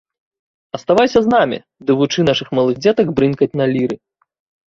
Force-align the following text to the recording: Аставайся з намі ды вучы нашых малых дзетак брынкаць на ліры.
Аставайся 0.77 1.19
з 1.25 1.31
намі 1.33 1.59
ды 1.89 1.95
вучы 2.01 2.25
нашых 2.29 2.47
малых 2.59 2.75
дзетак 2.85 3.07
брынкаць 3.19 3.51
на 3.61 3.65
ліры. 3.77 3.95